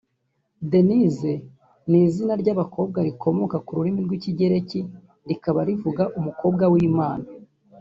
[0.71, 1.31] Denise
[1.89, 4.79] ni izina ry’abakobwa rikomoka ku rurimi rw’Ikigereki
[5.29, 7.25] rikaba rivuga “Umukobwa w’Imana”